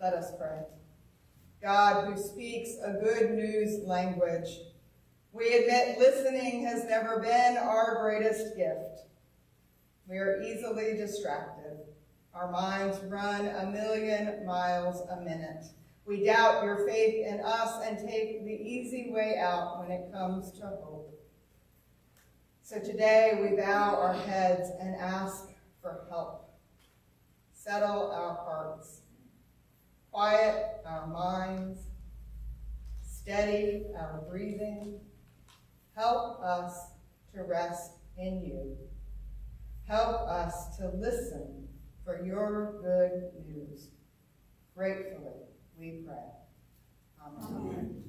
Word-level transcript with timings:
Let 0.00 0.14
us 0.14 0.30
pray. 0.38 0.60
God, 1.60 2.06
who 2.06 2.16
speaks 2.16 2.76
a 2.84 2.92
good 2.92 3.32
news 3.32 3.84
language, 3.84 4.48
we 5.32 5.52
admit 5.54 5.98
listening 5.98 6.64
has 6.64 6.84
never 6.84 7.18
been 7.18 7.56
our 7.56 8.00
greatest 8.00 8.56
gift. 8.56 9.02
We 10.06 10.18
are 10.18 10.40
easily 10.40 10.96
distracted. 10.96 11.78
Our 12.32 12.50
minds 12.52 12.98
run 13.08 13.46
a 13.46 13.66
million 13.66 14.46
miles 14.46 15.02
a 15.10 15.20
minute. 15.20 15.64
We 16.06 16.24
doubt 16.24 16.62
your 16.62 16.86
faith 16.86 17.26
in 17.26 17.40
us 17.40 17.84
and 17.84 17.98
take 17.98 18.44
the 18.44 18.52
easy 18.52 19.10
way 19.10 19.36
out 19.36 19.80
when 19.80 19.90
it 19.90 20.12
comes 20.12 20.52
to 20.60 20.66
hope. 20.66 21.12
So 22.62 22.78
today 22.78 23.36
we 23.42 23.56
bow 23.56 23.96
our 23.96 24.14
heads 24.14 24.70
and 24.80 24.94
ask 24.94 25.48
for 25.82 26.06
help. 26.08 26.48
Settle 27.52 28.12
our 28.12 28.34
hearts. 28.34 29.02
Quiet 30.18 30.82
our 30.84 31.06
minds. 31.06 31.78
Steady 33.00 33.84
our 33.96 34.24
breathing. 34.28 34.98
Help 35.94 36.40
us 36.42 36.76
to 37.32 37.44
rest 37.44 37.92
in 38.16 38.42
you. 38.42 38.76
Help 39.86 40.28
us 40.28 40.76
to 40.78 40.88
listen 40.88 41.68
for 42.04 42.20
your 42.24 42.82
good 42.82 43.30
news. 43.46 43.90
Gratefully, 44.76 45.46
we 45.78 46.02
pray. 46.04 46.16
Amen. 47.24 47.54
Amen. 47.54 48.04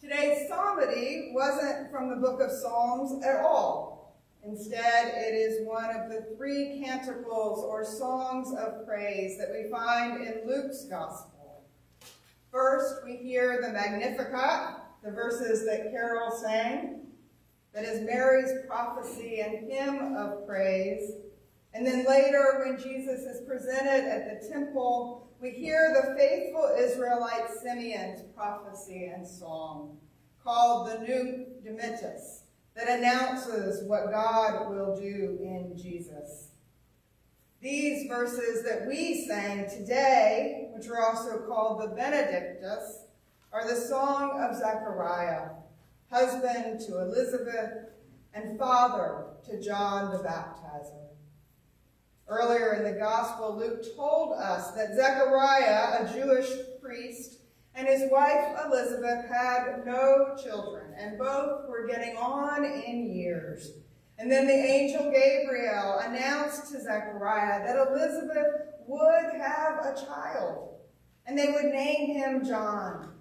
Today's 0.00 0.48
psalmody 0.48 1.32
wasn't 1.34 1.90
from 1.90 2.10
the 2.10 2.16
book 2.16 2.40
of 2.40 2.52
Psalms 2.52 3.24
at 3.24 3.40
all. 3.44 3.89
Instead, 4.42 5.12
it 5.14 5.34
is 5.34 5.66
one 5.66 5.90
of 5.90 6.08
the 6.08 6.34
three 6.36 6.82
canticles 6.82 7.62
or 7.62 7.84
songs 7.84 8.54
of 8.54 8.86
praise 8.86 9.36
that 9.38 9.50
we 9.52 9.70
find 9.70 10.26
in 10.26 10.42
Luke's 10.46 10.84
gospel. 10.84 11.64
First, 12.50 13.04
we 13.04 13.16
hear 13.16 13.60
the 13.60 13.72
Magnificat, 13.72 14.76
the 15.04 15.10
verses 15.10 15.66
that 15.66 15.90
Carol 15.90 16.30
sang. 16.30 17.02
That 17.74 17.84
is 17.84 18.00
Mary's 18.00 18.66
prophecy 18.66 19.40
and 19.40 19.70
hymn 19.70 20.16
of 20.16 20.46
praise. 20.46 21.12
And 21.74 21.86
then 21.86 22.04
later, 22.08 22.64
when 22.64 22.78
Jesus 22.78 23.20
is 23.20 23.46
presented 23.46 24.08
at 24.08 24.42
the 24.42 24.48
temple, 24.48 25.28
we 25.40 25.50
hear 25.50 25.94
the 25.94 26.16
faithful 26.18 26.74
Israelite 26.76 27.50
Simeon's 27.62 28.22
prophecy 28.34 29.04
and 29.14 29.26
song 29.26 29.98
called 30.42 30.88
the 30.88 30.98
Nunc 30.98 31.62
Dimittis 31.64 32.40
that 32.76 32.88
announces 32.88 33.82
what 33.88 34.10
God 34.10 34.70
will 34.70 34.96
do 34.96 35.38
in 35.42 35.76
Jesus. 35.76 36.48
These 37.60 38.08
verses 38.08 38.64
that 38.64 38.86
we 38.86 39.26
sang 39.26 39.68
today, 39.68 40.70
which 40.72 40.88
are 40.88 41.04
also 41.04 41.40
called 41.46 41.82
the 41.82 41.94
Benedictus, 41.94 43.02
are 43.52 43.68
the 43.68 43.76
song 43.76 44.40
of 44.40 44.56
Zechariah, 44.56 45.50
husband 46.10 46.80
to 46.86 47.00
Elizabeth 47.00 47.90
and 48.32 48.58
father 48.58 49.26
to 49.48 49.60
John 49.60 50.12
the 50.12 50.18
Baptizer. 50.18 51.08
Earlier 52.28 52.74
in 52.74 52.84
the 52.84 52.98
gospel, 52.98 53.56
Luke 53.56 53.84
told 53.96 54.38
us 54.38 54.70
that 54.70 54.94
Zechariah, 54.94 56.04
a 56.04 56.12
Jewish 56.14 56.48
priest, 56.80 57.39
his 57.90 58.10
wife 58.10 58.56
Elizabeth 58.66 59.26
had 59.28 59.84
no 59.84 60.36
children, 60.42 60.94
and 60.96 61.18
both 61.18 61.68
were 61.68 61.88
getting 61.88 62.16
on 62.16 62.64
in 62.64 63.12
years. 63.12 63.72
And 64.18 64.30
then 64.30 64.46
the 64.46 64.52
angel 64.52 65.10
Gabriel 65.10 65.98
announced 65.98 66.70
to 66.70 66.80
Zechariah 66.80 67.66
that 67.66 67.88
Elizabeth 67.88 68.46
would 68.86 69.40
have 69.40 69.84
a 69.84 69.94
child, 70.06 70.76
and 71.26 71.38
they 71.38 71.50
would 71.50 71.72
name 71.72 72.16
him 72.16 72.44
John. 72.44 73.14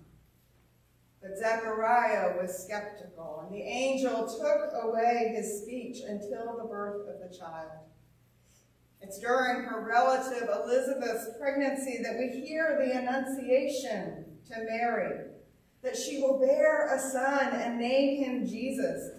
But 1.22 1.38
Zechariah 1.38 2.38
was 2.40 2.64
skeptical, 2.64 3.44
and 3.46 3.54
the 3.54 3.62
angel 3.62 4.28
took 4.28 4.72
away 4.84 5.34
his 5.36 5.62
speech 5.62 5.98
until 6.08 6.58
the 6.58 6.68
birth 6.68 7.08
of 7.08 7.30
the 7.30 7.36
child. 7.36 7.72
It's 9.02 9.20
during 9.20 9.64
her 9.64 9.88
relative 9.88 10.50
Elizabeth's 10.50 11.38
pregnancy 11.40 12.00
that 12.04 12.18
we 12.18 12.42
hear 12.42 12.78
the 12.80 12.98
Annunciation 12.98 14.26
to 14.48 14.66
Mary, 14.70 15.28
that 15.82 15.96
she 15.96 16.22
will 16.22 16.40
bear 16.40 16.94
a 16.94 17.00
son 17.00 17.54
and 17.54 17.80
name 17.80 18.24
him 18.24 18.48
Jesus. 18.48 19.12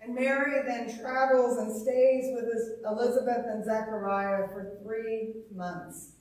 And 0.00 0.14
Mary 0.14 0.62
then 0.66 0.98
travels 0.98 1.58
and 1.58 1.74
stays 1.74 2.34
with 2.34 2.46
Elizabeth 2.84 3.44
and 3.46 3.64
Zechariah 3.64 4.48
for 4.48 4.78
three 4.82 5.34
months. 5.54 6.12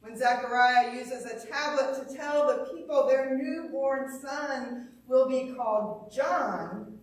When 0.00 0.16
Zechariah 0.16 0.94
uses 0.94 1.24
a 1.24 1.46
tablet 1.46 2.06
to 2.06 2.14
tell 2.14 2.46
the 2.46 2.74
people 2.74 3.06
their 3.06 3.36
newborn 3.36 4.18
son 4.20 4.88
will 5.06 5.28
be 5.28 5.54
called 5.54 6.12
John, 6.14 6.98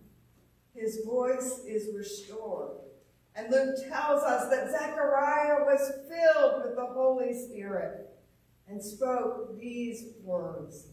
his 0.74 1.00
voice 1.04 1.60
is 1.66 1.94
restored. 1.94 2.78
And 3.34 3.50
Luke 3.50 3.76
tells 3.88 4.22
us 4.22 4.50
that 4.50 4.70
Zechariah 4.70 5.64
was 5.64 5.92
filled 6.08 6.62
with 6.64 6.76
the 6.76 6.86
Holy 6.86 7.32
Spirit 7.32 8.10
and 8.68 8.82
spoke 8.82 9.58
these 9.58 10.04
words. 10.22 10.88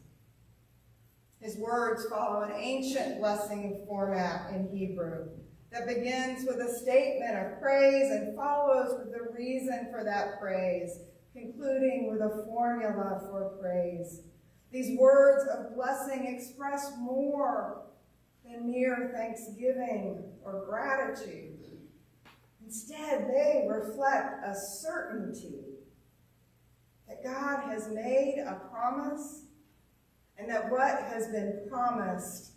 His 1.39 1.57
words 1.57 2.05
follow 2.09 2.41
an 2.41 2.53
ancient 2.55 3.19
blessing 3.19 3.83
format 3.87 4.53
in 4.53 4.69
Hebrew 4.69 5.29
that 5.71 5.87
begins 5.87 6.45
with 6.47 6.57
a 6.57 6.73
statement 6.81 7.37
of 7.37 7.61
praise 7.61 8.11
and 8.11 8.35
follows 8.35 8.99
with 8.99 9.13
the 9.13 9.31
reason 9.37 9.87
for 9.91 10.03
that 10.03 10.39
praise 10.39 10.99
concluding 11.33 12.09
with 12.11 12.21
a 12.21 12.43
formula 12.45 13.21
for 13.29 13.57
praise. 13.61 14.21
These 14.71 14.97
words 14.99 15.47
of 15.49 15.75
blessing 15.75 16.25
express 16.27 16.91
more 16.97 17.83
than 18.43 18.71
mere 18.71 19.11
thanksgiving 19.15 20.23
or 20.43 20.65
gratitude. 20.67 21.78
Instead, 22.69 23.27
they 23.27 23.65
reflect 23.67 24.45
a 24.45 24.53
certainty 24.53 25.61
that 27.07 27.23
God 27.23 27.63
has 27.63 27.89
made 27.89 28.43
a 28.45 28.61
promise 28.69 29.45
and 30.37 30.47
that 30.51 30.69
what 30.69 31.01
has 31.01 31.29
been 31.29 31.65
promised 31.67 32.51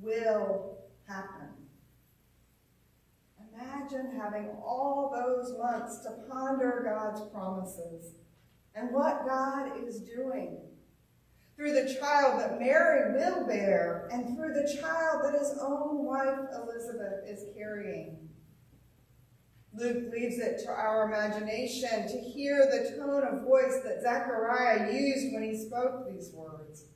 will 0.00 0.78
happen. 1.08 1.48
Imagine 3.52 4.16
having 4.16 4.50
all 4.64 5.10
those 5.12 5.58
months 5.58 5.98
to 6.04 6.12
ponder 6.30 6.84
God's 6.88 7.28
promises 7.32 8.14
and 8.76 8.92
what 8.92 9.26
God 9.26 9.84
is 9.84 9.98
doing 9.98 10.58
through 11.56 11.72
the 11.72 11.92
child 12.00 12.40
that 12.40 12.60
Mary 12.60 13.14
will 13.18 13.44
bear 13.48 14.08
and 14.12 14.36
through 14.36 14.54
the 14.54 14.78
child 14.80 15.24
that 15.24 15.36
his 15.36 15.58
own 15.60 16.04
wife 16.04 16.38
Elizabeth 16.54 17.24
is 17.26 17.46
carrying. 17.56 18.25
Luke 19.78 20.12
leaves 20.12 20.38
it 20.38 20.58
to 20.64 20.70
our 20.70 21.06
imagination 21.06 22.08
to 22.08 22.18
hear 22.18 22.66
the 22.66 22.96
tone 22.96 23.22
of 23.24 23.44
voice 23.44 23.80
that 23.84 24.02
Zechariah 24.02 24.92
used 24.92 25.34
when 25.34 25.42
he 25.42 25.56
spoke 25.56 26.06
these 26.08 26.30
words. 26.32 26.86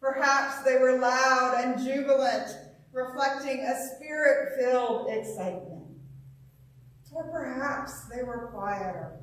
Perhaps 0.00 0.62
they 0.62 0.78
were 0.78 0.98
loud 0.98 1.64
and 1.64 1.84
jubilant, 1.84 2.48
reflecting 2.92 3.60
a 3.60 3.74
spirit-filled 3.96 5.08
excitement. 5.10 5.82
Or 7.14 7.30
perhaps 7.30 8.04
they 8.04 8.22
were 8.22 8.50
quieter 8.54 9.20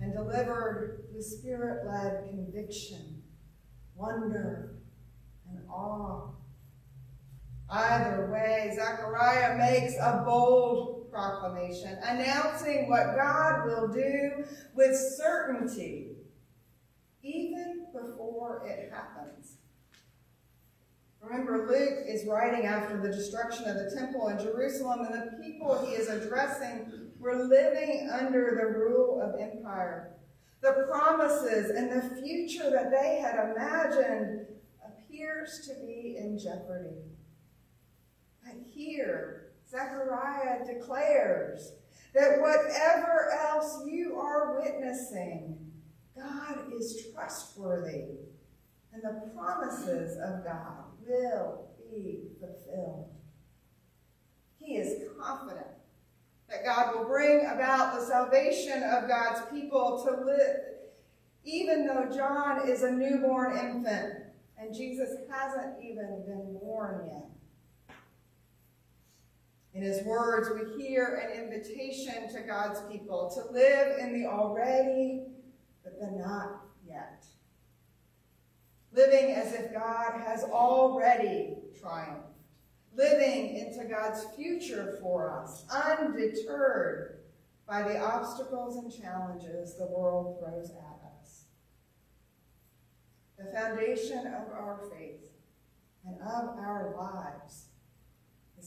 and 0.00 0.12
delivered 0.12 1.04
with 1.14 1.24
spirit-led 1.24 2.28
conviction, 2.28 3.22
wonder, 3.94 4.74
and 5.48 5.60
awe. 5.70 6.32
Either 7.74 8.30
way, 8.30 8.70
Zechariah 8.72 9.58
makes 9.58 9.96
a 9.96 10.22
bold 10.24 11.10
proclamation, 11.10 11.98
announcing 12.04 12.88
what 12.88 13.16
God 13.16 13.66
will 13.66 13.88
do 13.88 14.44
with 14.74 14.94
certainty, 14.94 16.12
even 17.24 17.86
before 17.92 18.64
it 18.64 18.92
happens. 18.92 19.56
Remember, 21.20 21.66
Luke 21.66 22.04
is 22.06 22.24
writing 22.28 22.64
after 22.64 23.00
the 23.00 23.08
destruction 23.08 23.66
of 23.66 23.74
the 23.74 23.92
temple 23.96 24.28
in 24.28 24.38
Jerusalem, 24.38 25.08
and 25.10 25.14
the 25.14 25.42
people 25.42 25.84
he 25.84 25.94
is 25.94 26.08
addressing 26.08 27.10
were 27.18 27.44
living 27.44 28.08
under 28.12 28.54
the 28.54 28.78
rule 28.78 29.20
of 29.20 29.40
empire. 29.40 30.12
The 30.60 30.86
promises 30.88 31.70
and 31.70 31.90
the 31.90 32.22
future 32.22 32.70
that 32.70 32.92
they 32.92 33.18
had 33.20 33.50
imagined 33.50 34.46
appears 34.86 35.66
to 35.66 35.74
be 35.84 36.16
in 36.20 36.38
jeopardy. 36.38 37.13
But 38.44 38.54
here, 38.66 39.52
Zechariah 39.68 40.64
declares 40.66 41.72
that 42.14 42.40
whatever 42.40 43.30
else 43.32 43.82
you 43.86 44.16
are 44.16 44.60
witnessing, 44.60 45.58
God 46.16 46.72
is 46.78 47.06
trustworthy, 47.12 48.04
and 48.92 49.02
the 49.02 49.30
promises 49.34 50.16
of 50.18 50.44
God 50.44 50.84
will 51.06 51.70
be 51.90 52.28
fulfilled. 52.38 53.10
He 54.60 54.76
is 54.76 55.02
confident 55.18 55.66
that 56.48 56.54
that 56.54 56.64
God 56.64 56.94
will 56.94 57.04
bring 57.04 57.46
about 57.46 57.98
the 57.98 58.06
salvation 58.06 58.82
of 58.82 59.08
God's 59.08 59.40
people 59.50 60.04
to 60.04 60.24
live, 60.24 60.56
even 61.44 61.86
though 61.86 62.08
John 62.14 62.68
is 62.68 62.82
a 62.82 62.92
newborn 62.92 63.56
infant 63.56 64.24
and 64.58 64.74
Jesus 64.74 65.10
hasn't 65.30 65.82
even 65.82 66.22
been 66.26 66.58
born 66.60 67.08
yet. 67.10 67.33
His 69.84 70.02
words, 70.04 70.48
we 70.48 70.82
hear 70.82 71.22
an 71.22 71.42
invitation 71.42 72.32
to 72.32 72.40
God's 72.40 72.80
people 72.90 73.30
to 73.34 73.52
live 73.52 73.98
in 73.98 74.18
the 74.18 74.26
already, 74.26 75.24
but 75.82 76.00
the 76.00 76.10
not 76.16 76.62
yet. 76.88 77.26
Living 78.94 79.32
as 79.32 79.52
if 79.52 79.74
God 79.74 80.22
has 80.24 80.42
already 80.44 81.56
triumphed. 81.78 82.38
Living 82.96 83.58
into 83.58 83.84
God's 83.84 84.24
future 84.34 84.96
for 85.02 85.30
us, 85.30 85.66
undeterred 85.70 87.18
by 87.68 87.82
the 87.82 87.98
obstacles 87.98 88.76
and 88.76 88.90
challenges 88.90 89.76
the 89.76 89.86
world 89.86 90.38
throws 90.38 90.70
at 90.70 91.00
us. 91.20 91.44
The 93.36 93.52
foundation 93.52 94.28
of 94.28 94.50
our 94.50 94.80
faith 94.96 95.28
and 96.06 96.16
of 96.22 96.56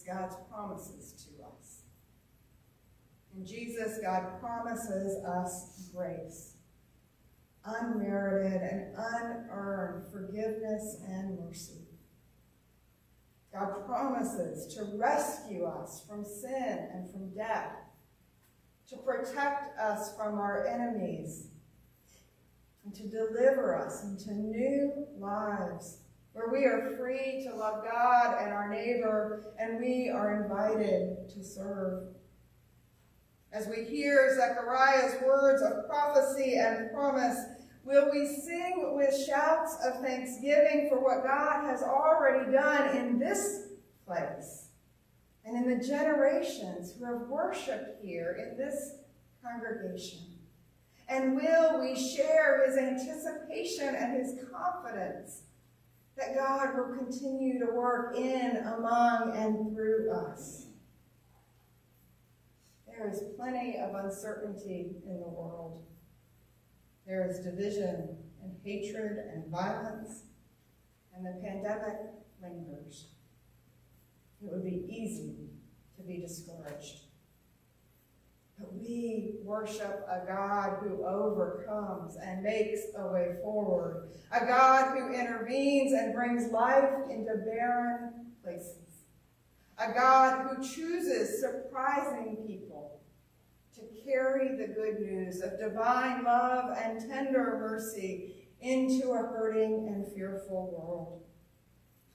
God's 0.07 0.37
promises 0.49 1.11
to 1.25 1.43
us. 1.43 1.81
In 3.35 3.45
Jesus, 3.45 3.99
God 4.01 4.39
promises 4.39 5.23
us 5.25 5.89
grace, 5.93 6.53
unmerited 7.65 8.61
and 8.61 8.95
unearned 8.97 10.11
forgiveness 10.11 10.97
and 11.07 11.37
mercy. 11.37 11.81
God 13.53 13.85
promises 13.85 14.73
to 14.75 14.97
rescue 14.97 15.65
us 15.65 16.03
from 16.07 16.23
sin 16.23 16.89
and 16.93 17.11
from 17.11 17.33
death, 17.35 17.73
to 18.89 18.97
protect 18.97 19.77
us 19.77 20.15
from 20.15 20.39
our 20.39 20.65
enemies, 20.67 21.49
and 22.85 22.95
to 22.95 23.07
deliver 23.09 23.75
us 23.75 24.03
into 24.03 24.33
new 24.33 25.05
lives 25.19 25.97
where 26.47 26.59
we 26.59 26.65
are 26.65 26.97
free 26.97 27.43
to 27.43 27.55
love 27.55 27.83
God 27.83 28.37
and 28.41 28.51
our 28.51 28.69
neighbor, 28.69 29.53
and 29.59 29.79
we 29.79 30.09
are 30.09 30.43
invited 30.43 31.29
to 31.29 31.43
serve. 31.43 32.03
As 33.51 33.67
we 33.67 33.83
hear 33.83 34.35
Zechariah's 34.35 35.21
words 35.23 35.61
of 35.61 35.87
prophecy 35.87 36.55
and 36.55 36.91
promise, 36.91 37.37
will 37.83 38.09
we 38.11 38.27
sing 38.27 38.95
with 38.95 39.25
shouts 39.25 39.77
of 39.83 40.01
thanksgiving 40.01 40.87
for 40.89 41.01
what 41.01 41.25
God 41.25 41.65
has 41.65 41.81
already 41.81 42.51
done 42.51 42.95
in 42.95 43.19
this 43.19 43.69
place 44.05 44.67
and 45.45 45.55
in 45.57 45.77
the 45.77 45.85
generations 45.85 46.93
who 46.97 47.05
have 47.05 47.27
worshiped 47.27 48.03
here 48.03 48.37
in 48.51 48.57
this 48.57 48.95
congregation? 49.41 50.19
And 51.09 51.35
will 51.35 51.79
we 51.79 51.95
share 51.95 52.65
his 52.67 52.77
anticipation 52.77 53.95
and 53.95 54.17
his 54.17 54.35
confidence 54.51 55.43
that 56.17 56.35
God 56.35 56.75
will 56.75 56.95
continue 56.97 57.59
to 57.59 57.71
work 57.71 58.17
in, 58.17 58.57
among, 58.57 59.35
and 59.37 59.75
through 59.75 60.11
us. 60.11 60.65
There 62.87 63.07
is 63.09 63.21
plenty 63.37 63.77
of 63.77 63.93
uncertainty 63.93 64.95
in 65.05 65.19
the 65.19 65.27
world. 65.27 65.85
There 67.05 67.29
is 67.29 67.39
division 67.39 68.17
and 68.41 68.55
hatred 68.63 69.17
and 69.31 69.47
violence, 69.51 70.23
and 71.15 71.25
the 71.25 71.39
pandemic 71.41 71.97
lingers. 72.41 73.07
It 74.43 74.51
would 74.51 74.63
be 74.63 74.85
easy 74.89 75.35
to 75.97 76.03
be 76.03 76.17
discouraged. 76.17 77.06
We 78.59 79.35
worship 79.43 80.05
a 80.09 80.25
God 80.25 80.79
who 80.81 81.05
overcomes 81.05 82.17
and 82.17 82.41
makes 82.41 82.81
a 82.97 83.07
way 83.07 83.35
forward, 83.43 84.09
a 84.31 84.45
God 84.45 84.97
who 84.97 85.13
intervenes 85.13 85.93
and 85.93 86.13
brings 86.13 86.51
life 86.51 86.91
into 87.09 87.35
barren 87.45 88.33
places, 88.43 89.03
a 89.77 89.93
God 89.93 90.47
who 90.47 90.63
chooses 90.63 91.39
surprising 91.39 92.37
people 92.47 92.99
to 93.75 93.81
carry 94.03 94.55
the 94.55 94.73
good 94.73 95.01
news 95.01 95.41
of 95.41 95.59
divine 95.59 96.23
love 96.23 96.75
and 96.77 96.99
tender 96.99 97.59
mercy 97.59 98.47
into 98.59 99.11
a 99.11 99.17
hurting 99.17 99.87
and 99.87 100.11
fearful 100.13 100.71
world. 100.71 101.21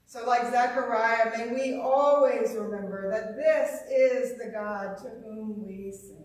So 0.07 0.27
like 0.27 0.51
Zechariah, 0.51 1.31
may 1.39 1.55
we 1.55 1.81
always 1.81 2.55
remember 2.57 3.09
that 3.11 3.37
this 3.37 3.83
is 3.91 4.39
the 4.39 4.51
God 4.51 4.99
to 4.99 5.09
whom 5.25 5.65
we 5.65 5.93
sing. 5.93 6.22